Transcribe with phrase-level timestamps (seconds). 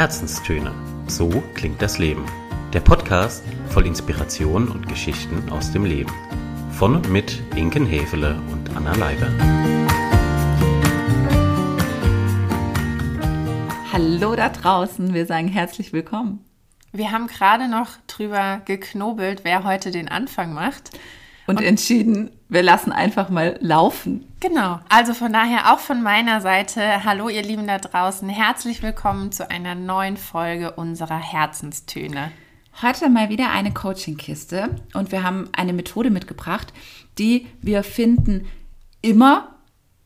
[0.00, 0.72] Herzenstöne.
[1.08, 2.24] So klingt das Leben.
[2.72, 6.10] Der Podcast voll Inspiration und Geschichten aus dem Leben.
[6.72, 9.28] Von und mit Inken Hefele und Anna Leiber.
[13.92, 16.46] Hallo da draußen, wir sagen herzlich willkommen.
[16.92, 20.98] Wir haben gerade noch drüber geknobelt, wer heute den Anfang macht.
[21.58, 24.26] Und, entschieden, wir lassen einfach mal laufen.
[24.40, 24.80] Genau.
[24.88, 29.50] Also von daher auch von meiner Seite, hallo ihr Lieben da draußen, herzlich willkommen zu
[29.50, 32.32] einer neuen Folge unserer Herzenstöne.
[32.80, 36.72] Heute mal wieder eine Coaching-Kiste und wir haben eine Methode mitgebracht,
[37.18, 38.46] die wir finden
[39.02, 39.56] immer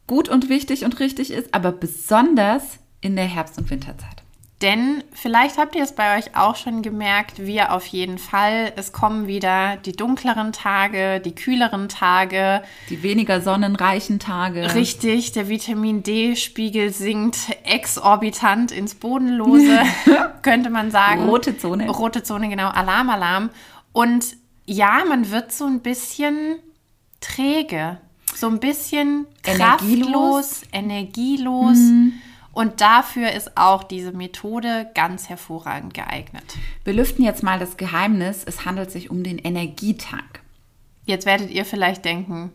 [0.07, 4.24] gut und wichtig und richtig ist, aber besonders in der Herbst- und Winterzeit.
[4.65, 8.73] Denn vielleicht habt ihr es bei euch auch schon gemerkt, wir auf jeden Fall.
[8.77, 12.63] Es kommen wieder die dunkleren Tage, die kühleren Tage.
[12.89, 14.75] Die weniger sonnenreichen Tage.
[14.75, 19.81] Richtig, der Vitamin D-Spiegel sinkt exorbitant ins Bodenlose,
[20.43, 21.29] könnte man sagen.
[21.29, 21.91] Rote Zone.
[21.91, 22.69] Rote Zone, genau.
[22.71, 23.51] Alarm, Alarm.
[23.93, 26.57] Und ja, man wird so ein bisschen
[27.21, 27.99] träge.
[28.35, 31.77] So ein bisschen kraftlos, energielos.
[31.77, 31.79] energielos.
[32.55, 36.45] Und dafür ist auch diese Methode ganz hervorragend geeignet.
[36.85, 38.45] Wir lüften jetzt mal das Geheimnis.
[38.45, 40.41] Es handelt sich um den Energietank.
[41.05, 42.53] Jetzt werdet ihr vielleicht denken,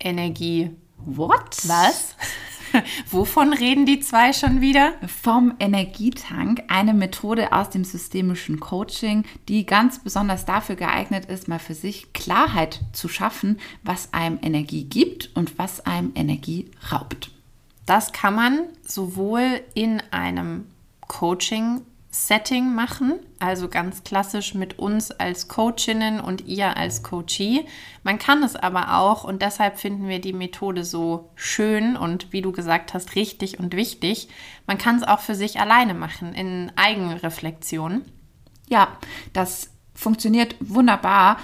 [0.00, 0.70] Energie.
[1.04, 1.58] What?
[1.68, 2.16] Was?
[3.10, 4.94] Wovon reden die zwei schon wieder?
[5.06, 11.58] Vom Energietank, eine Methode aus dem systemischen Coaching, die ganz besonders dafür geeignet ist, mal
[11.58, 17.30] für sich Klarheit zu schaffen, was einem Energie gibt und was einem Energie raubt.
[17.92, 20.64] Das kann man sowohl in einem
[21.08, 27.66] Coaching Setting machen, also ganz klassisch mit uns als Coachinnen und ihr als Coachee.
[28.02, 32.40] Man kann es aber auch und deshalb finden wir die Methode so schön und wie
[32.40, 34.28] du gesagt hast, richtig und wichtig.
[34.66, 38.06] Man kann es auch für sich alleine machen in Eigenreflexion.
[38.70, 38.96] Ja,
[39.34, 41.36] das funktioniert wunderbar.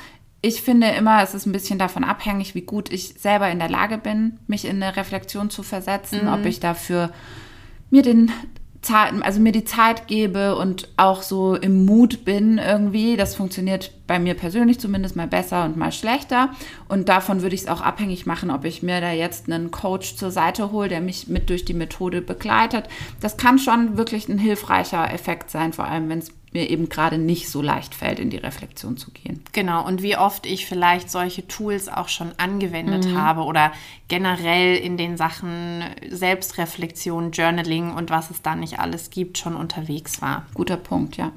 [0.49, 3.69] Ich finde immer, es ist ein bisschen davon abhängig, wie gut ich selber in der
[3.69, 6.33] Lage bin, mich in eine Reflexion zu versetzen, mhm.
[6.33, 7.11] ob ich dafür
[7.91, 8.33] mir den
[8.91, 13.17] also mir die Zeit gebe und auch so im Mut bin irgendwie.
[13.17, 16.51] Das funktioniert bei mir persönlich zumindest mal besser und mal schlechter.
[16.89, 20.17] Und davon würde ich es auch abhängig machen, ob ich mir da jetzt einen Coach
[20.17, 22.85] zur Seite hole, der mich mit durch die Methode begleitet.
[23.21, 27.19] Das kann schon wirklich ein hilfreicher Effekt sein, vor allem wenn es mir eben gerade
[27.19, 29.43] nicht so leicht fällt, in die Reflexion zu gehen.
[29.53, 33.19] Genau, und wie oft ich vielleicht solche Tools auch schon angewendet mhm.
[33.19, 33.73] habe oder
[34.09, 40.23] generell in den Sachen Selbstreflexion, Journaling und was es da nicht alles gibt, schon unterwegs
[40.23, 40.47] war.
[40.55, 41.33] Guter Punkt, ja.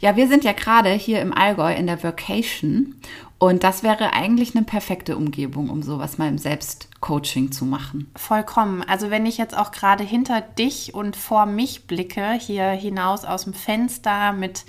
[0.00, 2.96] Ja, wir sind ja gerade hier im Allgäu in der Vacation
[3.38, 8.10] und das wäre eigentlich eine perfekte Umgebung, um sowas mal im Selbstcoaching zu machen.
[8.14, 8.82] Vollkommen.
[8.82, 13.44] Also wenn ich jetzt auch gerade hinter dich und vor mich blicke, hier hinaus aus
[13.44, 14.66] dem Fenster mit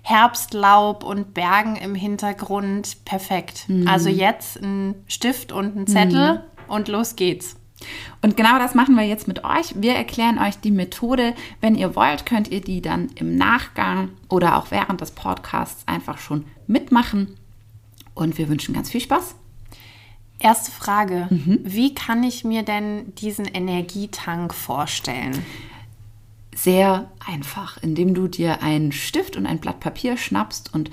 [0.00, 3.68] Herbstlaub und Bergen im Hintergrund, perfekt.
[3.68, 3.88] Mhm.
[3.88, 6.72] Also jetzt ein Stift und ein Zettel mhm.
[6.72, 7.56] und los geht's.
[8.22, 9.74] Und genau das machen wir jetzt mit euch.
[9.80, 11.34] Wir erklären euch die Methode.
[11.60, 16.18] Wenn ihr wollt, könnt ihr die dann im Nachgang oder auch während des Podcasts einfach
[16.18, 17.36] schon mitmachen.
[18.14, 19.34] Und wir wünschen ganz viel Spaß.
[20.38, 21.28] Erste Frage.
[21.30, 21.60] Mhm.
[21.62, 25.44] Wie kann ich mir denn diesen Energietank vorstellen?
[26.54, 30.90] Sehr einfach, indem du dir einen Stift und ein Blatt Papier schnappst und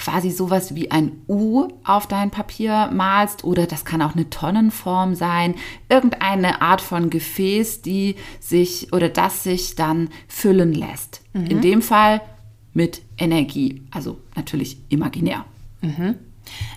[0.00, 5.14] quasi sowas wie ein U auf dein Papier malst oder das kann auch eine Tonnenform
[5.14, 5.56] sein,
[5.90, 11.20] irgendeine Art von Gefäß, die sich oder das sich dann füllen lässt.
[11.34, 11.46] Mhm.
[11.46, 12.22] In dem Fall
[12.72, 15.44] mit Energie, also natürlich imaginär.
[15.82, 16.14] Mhm.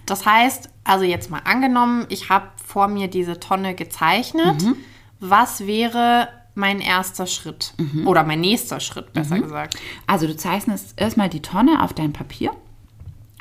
[0.06, 4.63] Das heißt, also jetzt mal angenommen, ich habe vor mir diese Tonne gezeichnet.
[4.63, 4.75] Mhm.
[5.22, 8.06] Was wäre mein erster Schritt mhm.
[8.06, 9.44] oder mein nächster Schritt, besser mhm.
[9.44, 9.78] gesagt?
[10.07, 12.51] Also du zeichnest erstmal die Tonne auf dein Papier.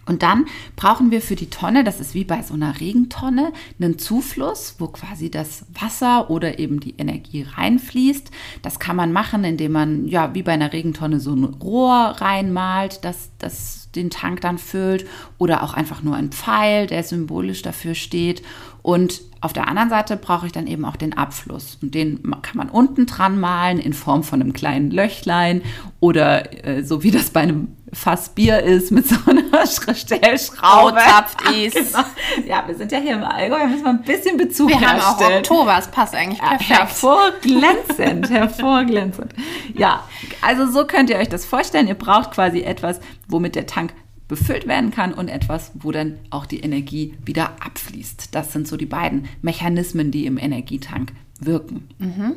[0.07, 0.47] Und dann
[0.77, 4.89] brauchen wir für die Tonne, das ist wie bei so einer Regentonne, einen Zufluss, wo
[4.89, 8.31] quasi das Wasser oder eben die Energie reinfließt.
[8.63, 13.05] Das kann man machen, indem man ja wie bei einer Regentonne so ein Rohr reinmalt,
[13.05, 15.07] das das den Tank dann füllt
[15.39, 18.43] oder auch einfach nur ein Pfeil, der symbolisch dafür steht.
[18.81, 21.79] Und auf der anderen Seite brauche ich dann eben auch den Abfluss.
[21.83, 25.63] Und den kann man unten dran malen in Form von einem kleinen Löchlein
[26.01, 30.99] oder äh, so wie das bei einem Fass Bier ist mit so einer Stellschraube.
[30.99, 31.75] Oh, ist.
[31.75, 32.05] Genau.
[32.47, 35.19] Ja, wir sind ja hier im Allgäu, da müssen wir ein bisschen Bezug wir herstellen.
[35.19, 36.71] Wir haben auch Oktober, es passt eigentlich perfekt.
[36.71, 39.35] Ja, hervorglänzend, hervorglänzend.
[39.75, 40.05] Ja,
[40.41, 41.87] also so könnt ihr euch das vorstellen.
[41.87, 43.93] Ihr braucht quasi etwas, womit der Tank
[44.27, 48.35] befüllt werden kann und etwas, wo dann auch die Energie wieder abfließt.
[48.35, 51.89] Das sind so die beiden Mechanismen, die im Energietank wirken.
[51.99, 52.37] Mhm.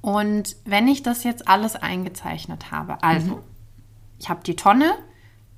[0.00, 3.42] Und wenn ich das jetzt alles eingezeichnet habe, also mhm.
[4.18, 4.92] Ich habe die Tonne,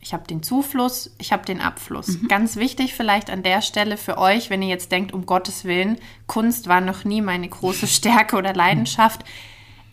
[0.01, 2.09] ich habe den Zufluss, ich habe den Abfluss.
[2.23, 2.29] Mhm.
[2.29, 5.99] Ganz wichtig vielleicht an der Stelle für euch, wenn ihr jetzt denkt, um Gottes Willen,
[6.27, 9.25] Kunst war noch nie meine große Stärke oder Leidenschaft.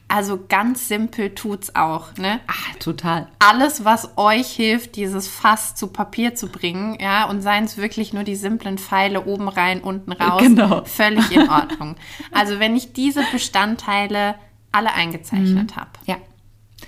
[0.08, 2.40] Also ganz simpel tut's auch, ne?
[2.46, 3.28] Ah, total.
[3.40, 8.14] Alles, was euch hilft, dieses Fass zu Papier zu bringen, ja, und seien es wirklich
[8.14, 10.86] nur die simplen Pfeile oben rein, unten raus, Genau.
[10.86, 11.96] völlig in Ordnung.
[12.32, 14.36] Also wenn ich diese Bestandteile
[14.72, 16.18] alle eingezeichnet habe, Ja.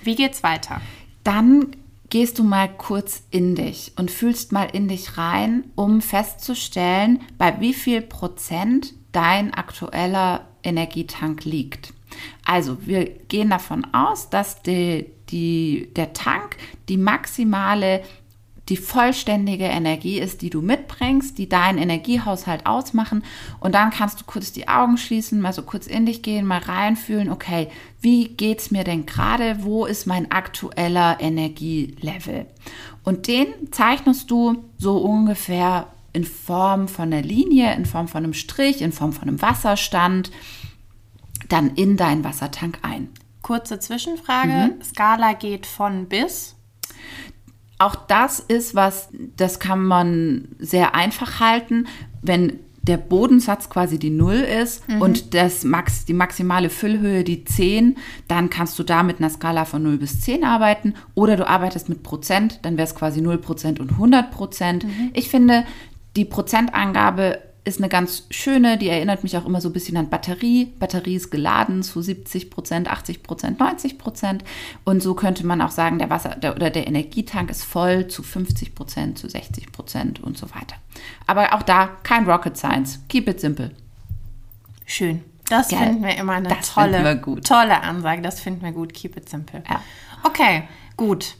[0.04, 0.80] wie geht's weiter?
[1.28, 1.76] Dann
[2.08, 7.60] gehst du mal kurz in dich und fühlst mal in dich rein, um festzustellen, bei
[7.60, 11.92] wie viel Prozent dein aktueller Energietank liegt.
[12.46, 16.56] Also wir gehen davon aus, dass die, die, der Tank
[16.88, 18.02] die maximale,
[18.68, 23.24] die vollständige Energie ist, die du mitbringst, die deinen Energiehaushalt ausmachen.
[23.60, 26.58] Und dann kannst du kurz die Augen schließen, mal so kurz in dich gehen, mal
[26.60, 27.68] reinfühlen, okay,
[28.00, 29.62] wie geht's mir denn gerade?
[29.62, 32.46] Wo ist mein aktueller Energielevel?
[33.04, 38.34] Und den zeichnest du so ungefähr in Form von einer Linie, in Form von einem
[38.34, 40.30] Strich, in Form von einem Wasserstand,
[41.48, 43.08] dann in deinen Wassertank ein.
[43.42, 44.76] Kurze Zwischenfrage.
[44.82, 46.56] Skala geht von bis.
[47.78, 51.86] Auch das ist was, das kann man sehr einfach halten,
[52.22, 57.96] wenn der Bodensatz quasi die Null ist und das Max, die maximale Füllhöhe die 10,
[58.28, 61.90] dann kannst du da mit einer Skala von 0 bis 10 arbeiten oder du arbeitest
[61.90, 64.86] mit Prozent, dann wäre es quasi 0 Prozent und 100 Prozent.
[65.12, 65.64] Ich finde,
[66.16, 70.08] die Prozentangabe ist eine ganz schöne, die erinnert mich auch immer so ein bisschen an
[70.10, 70.64] Batterie.
[70.78, 74.44] Batterie ist geladen zu 70 Prozent, 80 Prozent, 90 Prozent.
[74.84, 78.22] Und so könnte man auch sagen, der Wasser der, oder der Energietank ist voll zu
[78.22, 80.76] 50 Prozent, zu 60 Prozent und so weiter.
[81.26, 83.00] Aber auch da kein Rocket Science.
[83.08, 83.70] Keep it simple.
[84.86, 85.22] Schön.
[85.48, 85.78] Das Gell?
[85.78, 88.22] finden wir immer eine Das tolle, tolle Ansage.
[88.22, 88.92] Das finden wir gut.
[88.92, 89.62] Keep it simple.
[89.68, 89.82] Ja.
[90.24, 90.64] Okay,
[90.96, 91.36] gut.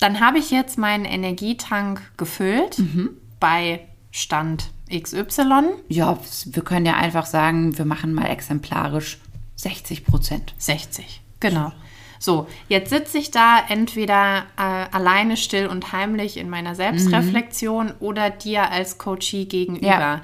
[0.00, 3.10] Dann habe ich jetzt meinen Energietank gefüllt Mhm.
[3.40, 3.80] bei
[4.10, 5.74] Stand XY.
[5.88, 9.18] Ja, wir können ja einfach sagen, wir machen mal exemplarisch
[9.56, 10.54] 60 Prozent.
[10.58, 11.72] 60, genau.
[12.18, 18.30] So, jetzt sitze ich da entweder äh, alleine still und heimlich in meiner Selbstreflexion oder
[18.30, 19.86] dir als Coachie gegenüber.
[19.86, 20.22] Ja.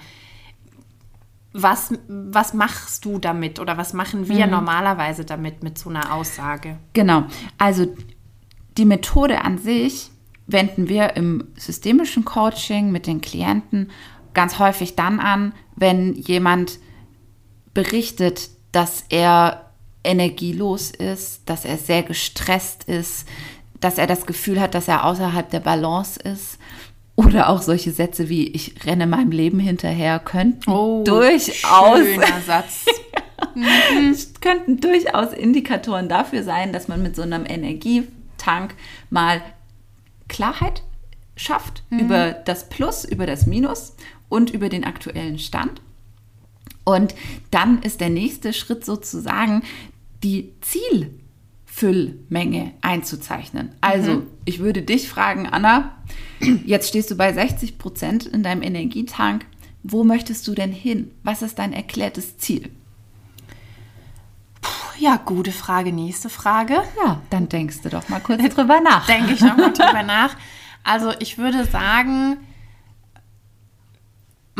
[1.52, 6.78] Was, was machst du damit oder was machen wir normalerweise damit mit so einer Aussage?
[6.92, 7.24] Genau.
[7.58, 7.86] Also
[8.78, 10.10] die Methode an sich
[10.46, 13.90] wenden wir im systemischen Coaching mit den Klienten
[14.34, 16.78] ganz häufig dann an, wenn jemand
[17.74, 19.70] berichtet, dass er
[20.04, 23.26] energielos ist, dass er sehr gestresst ist,
[23.80, 26.58] dass er das Gefühl hat, dass er außerhalb der Balance ist.
[27.16, 30.70] Oder auch solche Sätze wie ich renne meinem Leben hinterher könnten
[31.04, 32.86] durchaus Schöner Satz.
[34.40, 38.74] könnten durchaus Indikatoren dafür sein, dass man mit so einem Energietank
[39.10, 39.42] mal
[40.28, 40.82] Klarheit
[41.36, 43.94] schafft über das Plus, über das Minus
[44.30, 45.82] und über den aktuellen Stand.
[46.84, 47.14] Und
[47.50, 49.62] dann ist der nächste Schritt sozusagen
[50.22, 50.52] die
[51.66, 53.72] Zielfüllmenge einzuzeichnen.
[53.82, 55.96] Also, ich würde dich fragen, Anna,
[56.64, 59.44] jetzt stehst du bei 60 Prozent in deinem Energietank.
[59.82, 61.10] Wo möchtest du denn hin?
[61.22, 62.70] Was ist dein erklärtes Ziel?
[64.98, 65.92] Ja, gute Frage.
[65.92, 66.82] Nächste Frage.
[67.02, 69.06] Ja, dann denkst du doch mal kurz drüber nach.
[69.06, 70.36] Denke ich nochmal drüber nach.
[70.84, 72.36] Also ich würde sagen,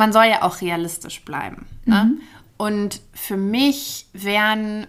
[0.00, 1.66] man soll ja auch realistisch bleiben.
[1.84, 2.12] Ne?
[2.56, 4.86] Und für mich wären,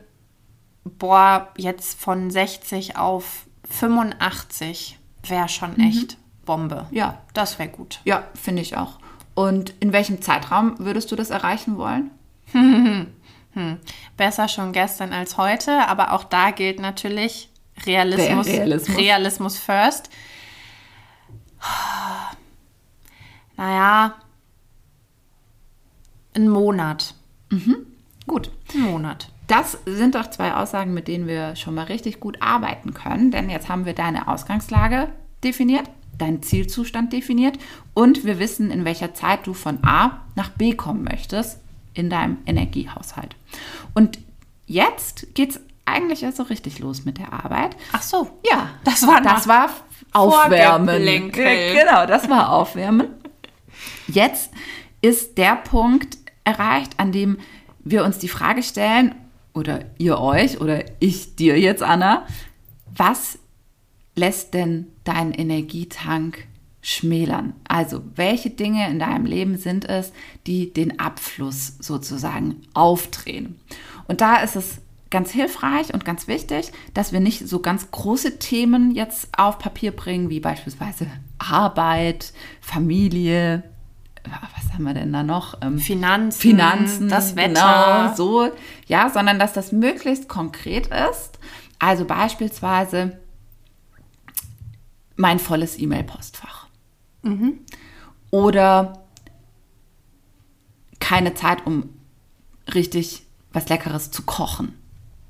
[0.86, 6.88] boah, jetzt von 60 auf 85 wäre schon echt Bombe.
[6.92, 7.18] Ja.
[7.34, 8.00] Das wäre gut.
[8.06, 9.00] Ja, finde ich auch.
[9.34, 12.12] Und in welchem Zeitraum würdest du das erreichen wollen?
[14.16, 17.50] Besser schon gestern als heute, aber auch da gilt natürlich
[17.86, 18.98] Realismus, Realismus.
[18.98, 20.10] Realismus first.
[23.58, 24.16] Naja,
[26.34, 27.16] ein Monat.
[28.28, 28.52] Gut.
[28.74, 29.30] Ein Monat.
[29.48, 33.50] Das sind doch zwei Aussagen, mit denen wir schon mal richtig gut arbeiten können, denn
[33.50, 35.10] jetzt haben wir deine Ausgangslage
[35.44, 37.58] definiert, deinen Zielzustand definiert
[37.94, 41.60] und wir wissen, in welcher Zeit du von A nach B kommen möchtest
[41.94, 43.36] in deinem Energiehaushalt.
[43.94, 44.20] Und
[44.68, 47.76] jetzt geht es eigentlich erst so richtig los mit der Arbeit.
[47.92, 48.30] Ach so.
[48.50, 49.70] Ja, Das war das war
[50.14, 51.32] Aufwärmen.
[51.34, 53.08] Genau, das war Aufwärmen.
[54.08, 54.52] Jetzt
[55.02, 57.38] ist der Punkt erreicht, an dem
[57.84, 59.16] wir uns die Frage stellen,
[59.54, 62.26] oder ihr euch, oder ich dir jetzt, Anna,
[62.96, 63.40] was
[64.16, 66.48] lässt denn dein Energietank
[66.82, 67.54] schmälern?
[67.68, 70.14] Also, welche Dinge in deinem Leben sind es,
[70.48, 73.60] die den Abfluss sozusagen aufdrehen?
[74.08, 78.40] Und da ist es ganz hilfreich und ganz wichtig, dass wir nicht so ganz große
[78.40, 81.08] Themen jetzt auf Papier bringen, wie beispielsweise
[81.38, 83.64] Arbeit, Familie,
[84.24, 85.58] was haben wir denn da noch?
[85.62, 88.14] Ähm, Finanzen, Finanzen, das Wetter.
[88.14, 88.52] Genau, so,
[88.88, 91.40] ja, sondern dass das möglichst konkret ist.
[91.80, 93.20] Also beispielsweise
[95.16, 96.68] mein volles E-Mail-Postfach.
[97.24, 97.60] Mhm.
[98.32, 99.06] Oder
[101.00, 101.90] keine Zeit, um
[102.74, 104.78] richtig was Leckeres zu kochen.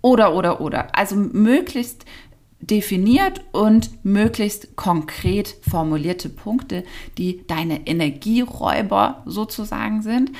[0.01, 0.95] Oder, oder, oder.
[0.95, 2.05] Also möglichst
[2.61, 6.83] definiert und möglichst konkret formulierte Punkte,
[7.17, 10.31] die deine Energieräuber sozusagen sind.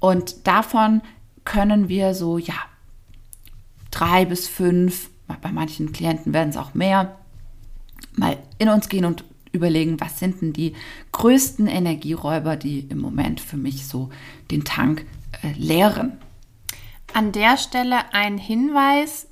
[0.00, 1.02] Und davon
[1.44, 2.54] können wir so, ja,
[3.90, 5.10] drei bis fünf,
[5.42, 7.16] bei manchen Klienten werden es auch mehr,
[8.12, 10.74] mal in uns gehen und überlegen, was sind denn die
[11.12, 14.10] größten Energieräuber, die im Moment für mich so
[14.50, 15.06] den Tank
[15.42, 16.18] äh, leeren.
[17.14, 19.27] An der Stelle ein Hinweis.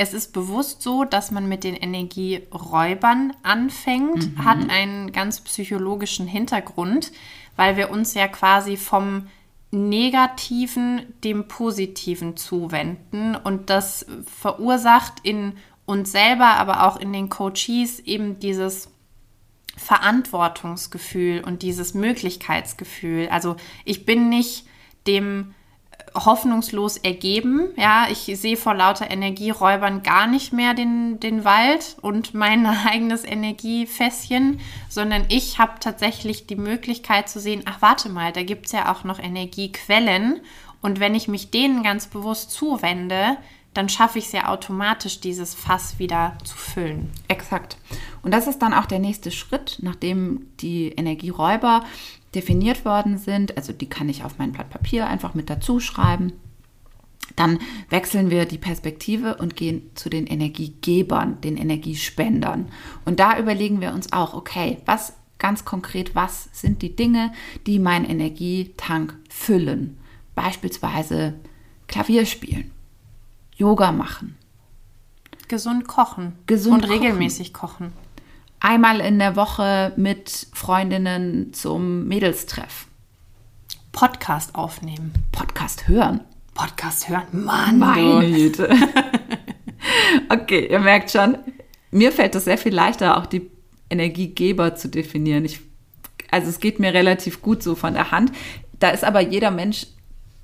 [0.00, 4.44] Es ist bewusst so, dass man mit den Energieräubern anfängt, mhm.
[4.46, 7.12] hat einen ganz psychologischen Hintergrund,
[7.54, 9.26] weil wir uns ja quasi vom
[9.70, 18.00] Negativen dem Positiven zuwenden und das verursacht in uns selber, aber auch in den Coaches
[18.00, 18.90] eben dieses
[19.76, 23.28] Verantwortungsgefühl und dieses Möglichkeitsgefühl.
[23.28, 24.64] Also ich bin nicht
[25.06, 25.54] dem
[26.14, 27.68] hoffnungslos ergeben.
[27.76, 33.24] Ja, ich sehe vor lauter Energieräubern gar nicht mehr den, den Wald und mein eigenes
[33.24, 38.72] Energiefässchen, sondern ich habe tatsächlich die Möglichkeit zu sehen, ach warte mal, da gibt es
[38.72, 40.40] ja auch noch Energiequellen.
[40.82, 43.36] Und wenn ich mich denen ganz bewusst zuwende,
[43.74, 47.10] dann schaffe ich es ja automatisch, dieses Fass wieder zu füllen.
[47.28, 47.76] Exakt.
[48.22, 51.84] Und das ist dann auch der nächste Schritt, nachdem die Energieräuber
[52.34, 53.56] definiert worden sind.
[53.56, 56.32] Also die kann ich auf mein Blatt Papier einfach mit dazu schreiben.
[57.36, 57.58] Dann
[57.88, 62.68] wechseln wir die Perspektive und gehen zu den Energiegebern, den Energiespendern.
[63.04, 67.32] Und da überlegen wir uns auch, okay, was ganz konkret, was sind die Dinge,
[67.66, 69.98] die meinen Energietank füllen?
[70.34, 71.34] Beispielsweise
[71.86, 72.70] Klavier spielen
[73.56, 74.36] Yoga machen.
[75.48, 76.32] Gesund kochen.
[76.46, 76.92] Gesund und kochen.
[76.92, 77.92] regelmäßig kochen.
[78.62, 82.86] Einmal in der Woche mit Freundinnen zum Mädelstreff.
[83.90, 85.14] Podcast aufnehmen.
[85.32, 86.20] Podcast hören.
[86.52, 87.26] Podcast hören.
[87.32, 88.68] Mann, meine Güte.
[90.28, 91.38] okay, ihr merkt schon,
[91.90, 93.50] mir fällt es sehr viel leichter, auch die
[93.88, 95.46] Energiegeber zu definieren.
[95.46, 95.60] Ich,
[96.30, 98.30] also es geht mir relativ gut so von der Hand.
[98.78, 99.86] Da ist aber jeder Mensch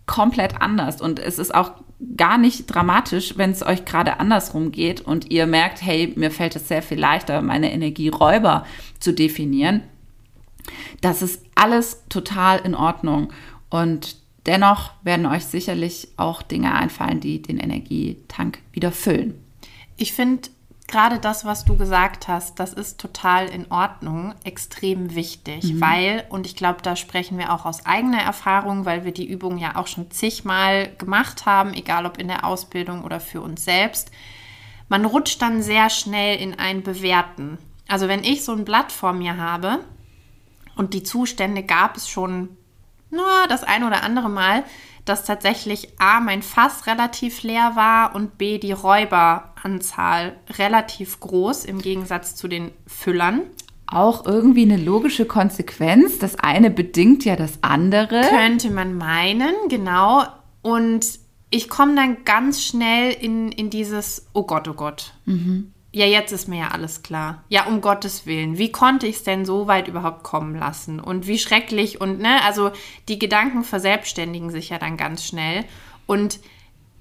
[0.07, 1.73] komplett anders und es ist auch
[2.17, 6.57] gar nicht dramatisch, wenn es euch gerade andersrum geht und ihr merkt, hey, mir fällt
[6.57, 8.67] es sehr viel leichter, meine Energieräuber
[9.01, 9.83] zu definieren.
[11.01, 13.33] Das ist alles total in Ordnung.
[13.71, 19.35] Und dennoch werden euch sicherlich auch Dinge einfallen, die den Energietank wieder füllen.
[19.97, 20.49] Ich finde
[20.89, 25.81] gerade das, was du gesagt hast, das ist total in Ordnung, extrem wichtig, mhm.
[25.81, 29.59] weil, und ich glaube, da sprechen wir auch aus eigener Erfahrung, weil wir die Übung
[29.59, 34.11] ja auch schon zigmal gemacht haben, egal ob in der Ausbildung oder für uns selbst,
[34.89, 37.59] man rutscht dann sehr schnell in ein Bewerten.
[37.89, 39.81] Also wenn ich so ein Blatt vor mir habe
[40.77, 42.57] und die Zustände gab es schon,
[43.11, 44.65] na, das ein oder andere Mal,
[45.07, 51.81] dass tatsächlich A, mein Fass relativ leer war und B, die Räuberanzahl relativ groß im
[51.81, 53.43] Gegensatz zu den Füllern.
[53.87, 56.19] Auch irgendwie eine logische Konsequenz.
[56.19, 58.21] Das eine bedingt ja das andere.
[58.23, 60.25] Könnte man meinen, genau.
[60.61, 61.07] Und
[61.51, 65.15] ich komme dann ganz schnell in, in dieses, oh Gott, oh Gott.
[65.25, 67.43] Mhm ja, jetzt ist mir ja alles klar.
[67.49, 68.59] Ja, um Gottes Willen.
[68.59, 71.01] Wie konnte ich es denn so weit überhaupt kommen lassen?
[71.01, 72.71] Und wie schrecklich und ne, also
[73.09, 75.65] die Gedanken verselbstständigen sich ja dann ganz schnell.
[76.05, 76.39] Und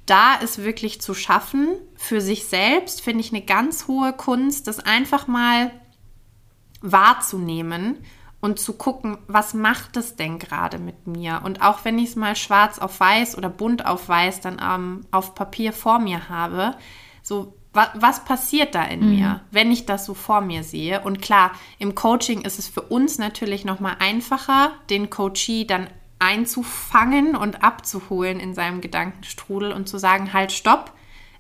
[0.06, 4.80] da ist wirklich zu schaffen für sich selbst, finde ich eine ganz hohe Kunst, das
[4.80, 5.72] einfach mal
[6.80, 7.98] wahrzunehmen
[8.40, 11.42] und zu gucken, was macht es denn gerade mit mir?
[11.44, 15.02] Und auch wenn ich es mal schwarz auf weiß oder bunt auf weiß dann ähm,
[15.12, 16.78] auf Papier vor mir habe,
[17.22, 19.16] so was, was passiert da in mhm.
[19.16, 21.02] mir, wenn ich das so vor mir sehe?
[21.02, 25.88] Und klar, im Coaching ist es für uns natürlich noch mal einfacher, den Coachee dann
[26.20, 30.94] einzufangen und abzuholen in seinem Gedankenstrudel und zu sagen, halt, stopp.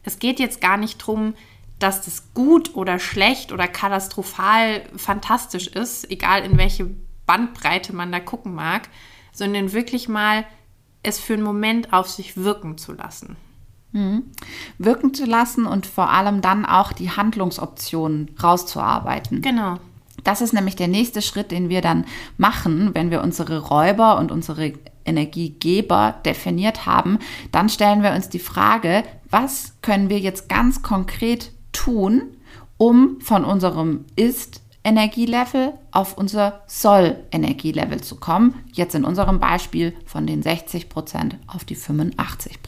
[0.03, 1.33] Es geht jetzt gar nicht darum,
[1.79, 6.89] dass das gut oder schlecht oder katastrophal fantastisch ist, egal in welche
[7.25, 8.87] Bandbreite man da gucken mag,
[9.31, 10.45] sondern wirklich mal
[11.03, 13.35] es für einen Moment auf sich wirken zu lassen.
[13.95, 14.23] Mhm.
[14.77, 19.41] Wirken zu lassen und vor allem dann auch die Handlungsoptionen rauszuarbeiten.
[19.41, 19.77] Genau.
[20.25, 22.05] Das ist nämlich der nächste Schritt, den wir dann
[22.37, 24.73] machen, wenn wir unsere Räuber und unsere
[25.05, 27.19] Energiegeber definiert haben.
[27.53, 32.23] Dann stellen wir uns die Frage, was können wir jetzt ganz konkret tun,
[32.77, 38.55] um von unserem Ist Energielevel auf unser Soll-Energielevel zu kommen.
[38.73, 42.64] Jetzt in unserem Beispiel von den 60 Prozent auf die 85 Prozent.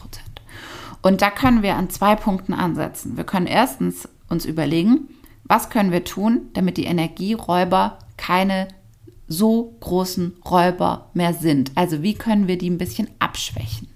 [1.02, 3.16] Und da können wir an zwei Punkten ansetzen.
[3.16, 5.08] Wir können erstens uns überlegen,
[5.44, 8.68] was können wir tun, damit die Energieräuber keine
[9.28, 11.72] so großen Räuber mehr sind.
[11.74, 13.88] Also wie können wir die ein bisschen abschwächen?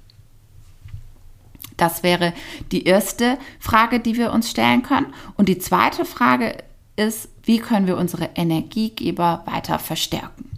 [1.77, 2.33] Das wäre
[2.71, 5.13] die erste Frage, die wir uns stellen können.
[5.37, 6.59] Und die zweite Frage
[6.97, 10.51] ist, wie können wir unsere Energiegeber weiter verstärken?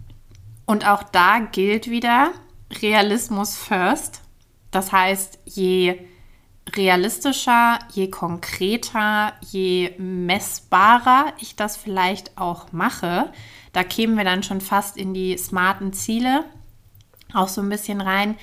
[0.65, 2.31] Und auch da gilt wieder
[2.81, 4.21] Realismus first.
[4.71, 5.99] Das heißt, je
[6.73, 13.31] realistischer, je konkreter, je messbarer ich das vielleicht auch mache,
[13.73, 16.45] da kämen wir dann schon fast in die smarten Ziele
[17.33, 18.35] auch so ein bisschen rein,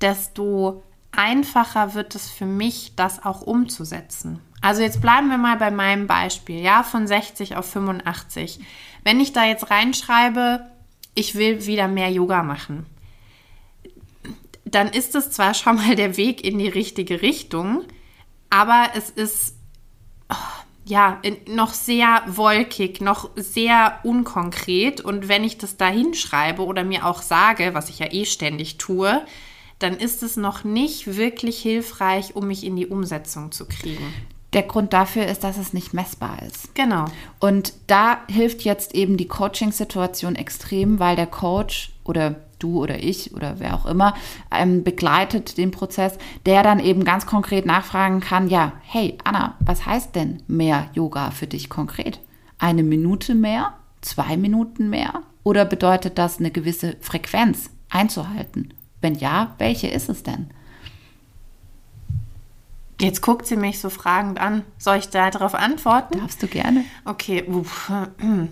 [0.00, 0.82] desto
[1.12, 4.40] einfacher wird es für mich, das auch umzusetzen.
[4.60, 8.60] Also jetzt bleiben wir mal bei meinem Beispiel, ja, von 60 auf 85.
[9.04, 10.66] Wenn ich da jetzt reinschreibe,
[11.14, 12.86] ich will wieder mehr Yoga machen,
[14.70, 17.84] dann ist es zwar schon mal der Weg in die richtige Richtung,
[18.50, 19.54] aber es ist
[20.30, 20.34] oh,
[20.84, 25.00] ja noch sehr wolkig, noch sehr unkonkret.
[25.00, 28.78] Und wenn ich das da hinschreibe oder mir auch sage, was ich ja eh ständig
[28.78, 29.22] tue,
[29.78, 34.12] dann ist es noch nicht wirklich hilfreich, um mich in die Umsetzung zu kriegen.
[34.52, 36.74] Der Grund dafür ist, dass es nicht messbar ist.
[36.74, 37.04] Genau.
[37.38, 43.34] Und da hilft jetzt eben die Coaching-Situation extrem, weil der Coach oder du oder ich
[43.34, 44.14] oder wer auch immer
[44.50, 49.86] ähm, begleitet den Prozess, der dann eben ganz konkret nachfragen kann, ja, hey Anna, was
[49.86, 52.20] heißt denn mehr Yoga für dich konkret?
[52.58, 53.74] Eine Minute mehr?
[54.00, 55.22] Zwei Minuten mehr?
[55.42, 58.74] Oder bedeutet das eine gewisse Frequenz einzuhalten?
[59.00, 60.50] Wenn ja, welche ist es denn?
[63.00, 64.62] Jetzt guckt sie mich so fragend an.
[64.76, 66.18] Soll ich da darauf antworten?
[66.18, 66.84] Darfst du gerne.
[67.06, 67.44] Okay.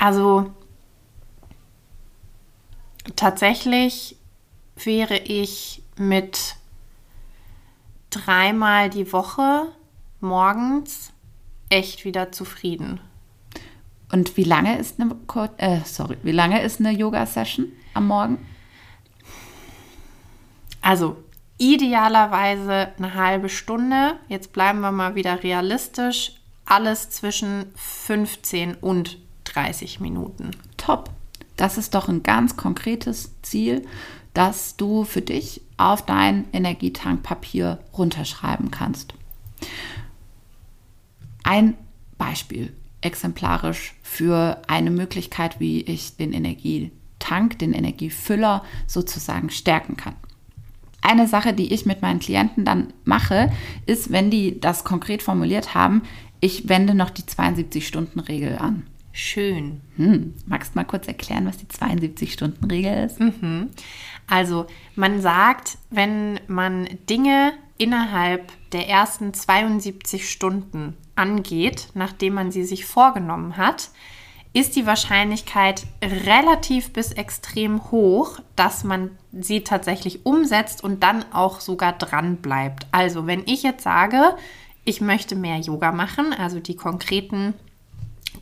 [0.00, 0.50] Also
[3.16, 4.16] tatsächlich
[4.82, 6.56] wäre ich mit
[8.08, 9.66] dreimal die Woche
[10.20, 11.12] morgens
[11.68, 12.98] echt wieder zufrieden.
[14.10, 15.14] Und wie lange ist eine,
[15.58, 18.38] äh, sorry, wie lange ist eine Yoga-Session am Morgen?
[20.80, 21.22] Also
[21.58, 24.14] idealerweise eine halbe Stunde.
[24.28, 26.36] Jetzt bleiben wir mal wieder realistisch.
[26.64, 29.18] Alles zwischen 15 und
[29.52, 30.50] 30 Minuten.
[30.76, 31.10] Top.
[31.56, 33.86] Das ist doch ein ganz konkretes Ziel,
[34.32, 39.14] das du für dich auf dein Energietankpapier runterschreiben kannst.
[41.42, 41.74] Ein
[42.16, 50.14] Beispiel exemplarisch für eine Möglichkeit, wie ich den Energietank, den Energiefüller sozusagen stärken kann.
[51.02, 53.50] Eine Sache, die ich mit meinen Klienten dann mache,
[53.86, 56.02] ist, wenn die das konkret formuliert haben,
[56.40, 58.86] ich wende noch die 72-Stunden-Regel an.
[59.12, 59.80] Schön.
[59.96, 60.34] Hm.
[60.46, 63.20] Magst du mal kurz erklären, was die 72-Stunden-Regel ist?
[63.20, 63.70] Mhm.
[64.26, 72.64] Also, man sagt, wenn man Dinge innerhalb der ersten 72 Stunden angeht, nachdem man sie
[72.64, 73.90] sich vorgenommen hat,
[74.52, 81.60] ist die Wahrscheinlichkeit relativ bis extrem hoch, dass man sie tatsächlich umsetzt und dann auch
[81.60, 82.86] sogar dran bleibt.
[82.92, 84.36] Also, wenn ich jetzt sage,
[84.84, 87.54] ich möchte mehr Yoga machen, also die konkreten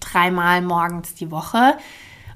[0.00, 1.76] dreimal morgens die Woche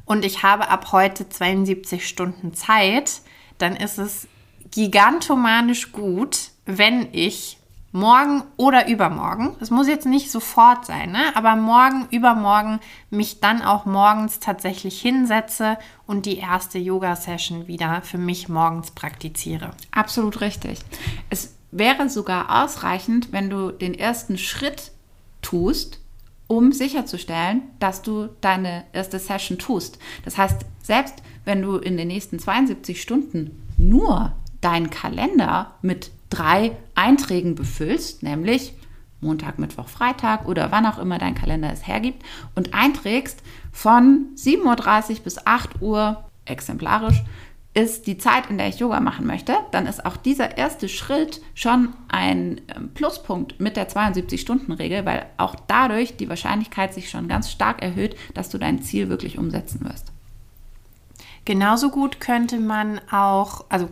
[0.05, 3.21] und ich habe ab heute 72 Stunden Zeit,
[3.59, 4.29] dann ist es
[4.71, 7.59] gigantomanisch gut, wenn ich
[7.93, 11.37] morgen oder übermorgen, das muss jetzt nicht sofort sein, ne?
[11.37, 18.17] aber morgen, übermorgen mich dann auch morgens tatsächlich hinsetze und die erste Yoga-Session wieder für
[18.17, 19.73] mich morgens praktiziere.
[19.91, 20.81] Absolut richtig.
[21.29, 24.93] Es wäre sogar ausreichend, wenn du den ersten Schritt
[25.43, 26.02] tust,
[26.53, 29.99] um sicherzustellen, dass du deine erste Session tust.
[30.25, 31.15] Das heißt, selbst
[31.47, 38.75] wenn du in den nächsten 72 Stunden nur deinen Kalender mit drei Einträgen befüllst, nämlich
[39.23, 42.23] Montag, Mittwoch, Freitag oder wann auch immer dein Kalender es hergibt
[42.55, 47.23] und einträgst von 7.30 Uhr bis 8 Uhr exemplarisch
[47.75, 51.41] ist die Zeit, in der ich Yoga machen möchte, dann ist auch dieser erste Schritt
[51.55, 57.51] schon ein ähm, Pluspunkt mit der 72-Stunden-Regel, weil auch dadurch die Wahrscheinlichkeit sich schon ganz
[57.51, 60.13] stark erhöht, dass du dein Ziel wirklich umsetzen wirst.
[61.45, 63.89] Genauso gut könnte man auch, also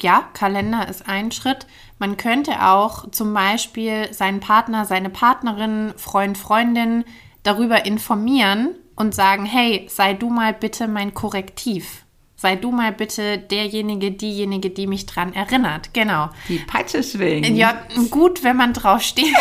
[0.00, 1.66] ja, Kalender ist ein Schritt.
[1.98, 7.04] Man könnte auch zum Beispiel seinen Partner, seine Partnerin, Freund, Freundin
[7.42, 12.03] darüber informieren und sagen, hey, sei du mal bitte mein Korrektiv.
[12.36, 15.94] Sei du mal bitte derjenige, diejenige, die mich dran erinnert.
[15.94, 16.30] Genau.
[16.48, 17.56] Die Peitsche schwingen.
[17.56, 17.74] Ja,
[18.10, 19.34] gut, wenn man drauf steht,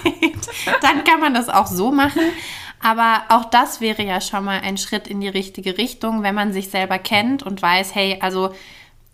[0.80, 2.22] dann kann man das auch so machen.
[2.80, 6.52] Aber auch das wäre ja schon mal ein Schritt in die richtige Richtung, wenn man
[6.52, 8.54] sich selber kennt und weiß, hey, also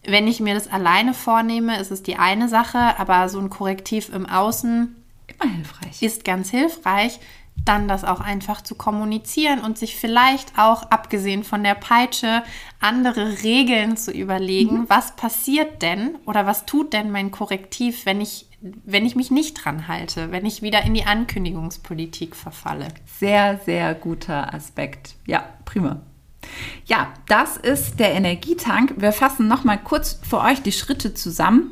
[0.07, 4.11] wenn ich mir das alleine vornehme, ist es die eine Sache, aber so ein Korrektiv
[4.11, 4.95] im Außen
[5.29, 6.03] Immer hilfreich.
[6.03, 7.19] ist ganz hilfreich,
[7.65, 12.43] dann das auch einfach zu kommunizieren und sich vielleicht auch, abgesehen von der Peitsche,
[12.79, 18.47] andere Regeln zu überlegen, was passiert denn oder was tut denn mein Korrektiv, wenn ich,
[18.61, 22.89] wenn ich mich nicht dran halte, wenn ich wieder in die Ankündigungspolitik verfalle.
[23.19, 25.15] Sehr, sehr guter Aspekt.
[25.27, 26.03] Ja, prima.
[26.85, 28.95] Ja, das ist der Energietank.
[28.99, 31.71] Wir fassen noch mal kurz für euch die Schritte zusammen.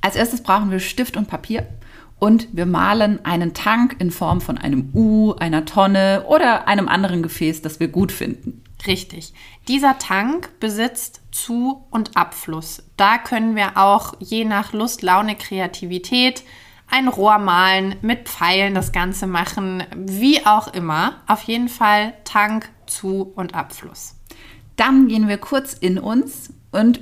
[0.00, 1.66] Als erstes brauchen wir Stift und Papier
[2.22, 7.20] und wir malen einen Tank in Form von einem U, einer Tonne oder einem anderen
[7.20, 8.62] Gefäß, das wir gut finden.
[8.86, 9.34] Richtig.
[9.66, 12.84] Dieser Tank besitzt Zu- und Abfluss.
[12.96, 16.44] Da können wir auch je nach Lust, Laune, Kreativität
[16.88, 21.22] ein Rohr malen, mit Pfeilen das Ganze machen, wie auch immer.
[21.26, 24.14] Auf jeden Fall Tank, Zu- und Abfluss.
[24.76, 27.00] Dann gehen wir kurz in uns und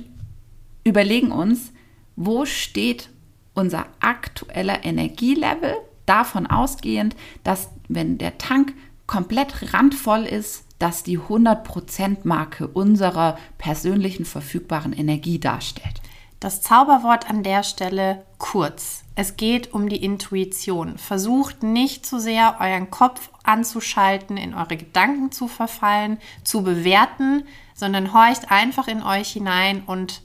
[0.83, 1.73] überlegen uns,
[2.15, 3.10] wo steht
[3.53, 8.73] unser aktueller Energielevel, davon ausgehend, dass wenn der Tank
[9.07, 16.01] komplett randvoll ist, dass die 100%-Marke unserer persönlichen verfügbaren Energie darstellt.
[16.39, 19.03] Das Zauberwort an der Stelle kurz.
[19.13, 20.97] Es geht um die Intuition.
[20.97, 27.43] Versucht nicht zu sehr euren Kopf anzuschalten, in eure Gedanken zu verfallen, zu bewerten,
[27.75, 30.23] sondern horcht einfach in euch hinein und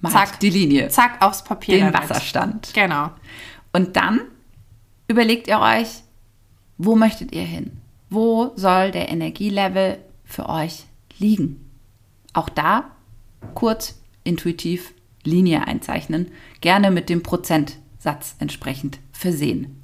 [0.00, 1.76] Malt zack, die Linie, zack aufs Papier.
[1.76, 2.10] den damit.
[2.10, 2.72] Wasserstand.
[2.74, 3.10] Genau.
[3.72, 4.20] Und dann
[5.08, 6.02] überlegt ihr euch,
[6.78, 7.78] wo möchtet ihr hin?
[8.08, 10.86] Wo soll der Energielevel für euch
[11.18, 11.70] liegen?
[12.32, 12.90] Auch da
[13.54, 19.82] kurz, intuitiv Linie einzeichnen, gerne mit dem Prozentsatz entsprechend versehen.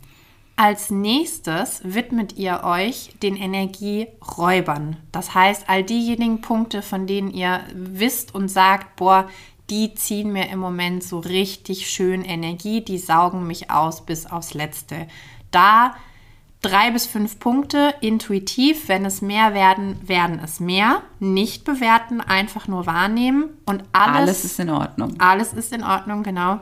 [0.58, 4.96] Als nächstes widmet ihr euch den Energieräubern.
[5.12, 9.28] Das heißt, all diejenigen Punkte, von denen ihr wisst und sagt, boah,
[9.70, 14.54] die ziehen mir im Moment so richtig schön Energie, die saugen mich aus bis aufs
[14.54, 15.08] Letzte.
[15.50, 15.94] Da
[16.62, 21.02] drei bis fünf Punkte intuitiv, wenn es mehr werden, werden es mehr.
[21.18, 25.14] Nicht bewerten, einfach nur wahrnehmen und alles, Alles ist in Ordnung.
[25.18, 26.60] alles ist in Ordnung, genau.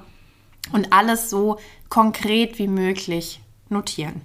[0.73, 4.23] Und alles so konkret wie möglich notieren.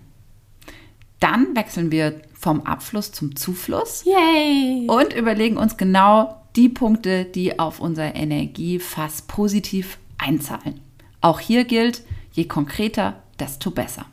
[1.20, 4.88] Dann wechseln wir vom Abfluss zum Zufluss Yay!
[4.88, 10.82] und überlegen uns genau die Punkte, die auf unser Energiefass positiv einzahlen.
[11.22, 14.06] Auch hier gilt, je konkreter, desto besser.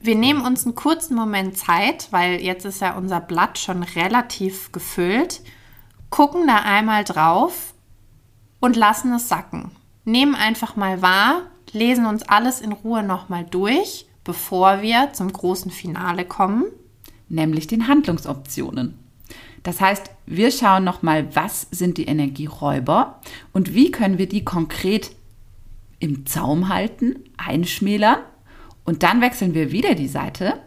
[0.00, 4.70] Wir nehmen uns einen kurzen Moment Zeit, weil jetzt ist ja unser Blatt schon relativ
[4.70, 5.40] gefüllt,
[6.10, 7.74] gucken da einmal drauf
[8.60, 9.72] und lassen es sacken.
[10.04, 15.70] Nehmen einfach mal wahr, lesen uns alles in Ruhe nochmal durch, bevor wir zum großen
[15.70, 16.64] Finale kommen.
[17.28, 18.94] nämlich den Handlungsoptionen.
[19.62, 23.20] Das heißt, wir schauen nochmal, was sind die Energieräuber
[23.52, 25.10] und wie können wir die konkret
[25.98, 28.18] im Zaum halten, einschmälern
[28.84, 30.60] und dann wechseln wir wieder die Seite.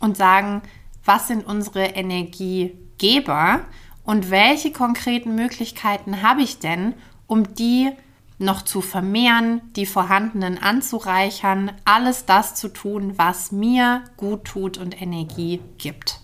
[0.00, 0.62] und sagen,
[1.04, 3.60] was sind unsere Energiegeber
[4.04, 6.94] und welche konkreten Möglichkeiten habe ich denn,
[7.26, 7.90] um die
[8.38, 15.00] noch zu vermehren, die vorhandenen anzureichern, alles das zu tun, was mir gut tut und
[15.02, 16.20] Energie gibt.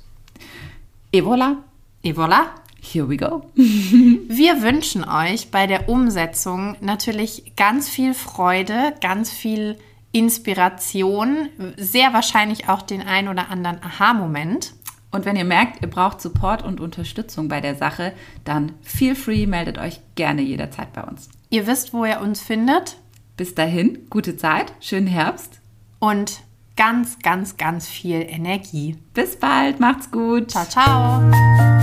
[1.12, 1.56] Et voilà,
[2.04, 2.46] Et voilà!
[2.84, 3.50] here we go.
[3.54, 9.78] Wir wünschen euch bei der Umsetzung natürlich ganz viel Freude, ganz viel
[10.12, 14.74] Inspiration, sehr wahrscheinlich auch den ein oder anderen Aha-Moment.
[15.10, 18.12] Und wenn ihr merkt, ihr braucht Support und Unterstützung bei der Sache,
[18.44, 21.28] dann feel free, meldet euch gerne jederzeit bei uns.
[21.50, 22.96] Ihr wisst, wo ihr uns findet
[23.36, 25.60] Bis dahin, gute Zeit, schönen Herbst.
[26.00, 26.42] und
[26.76, 28.96] ganz, ganz, ganz viel Energie.
[29.14, 30.50] Bis bald, macht's gut.
[30.50, 31.73] Ciao, ciao.